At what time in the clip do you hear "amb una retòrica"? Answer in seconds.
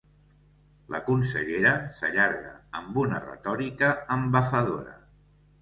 2.81-3.93